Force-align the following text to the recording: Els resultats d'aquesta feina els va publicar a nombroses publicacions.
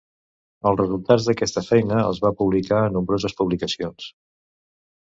Els 0.69 0.79
resultats 0.79 1.27
d'aquesta 1.27 1.63
feina 1.67 2.01
els 2.07 2.23
va 2.27 2.33
publicar 2.41 2.81
a 2.87 2.91
nombroses 2.99 3.39
publicacions. 3.45 4.11